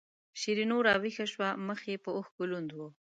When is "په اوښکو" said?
2.03-2.43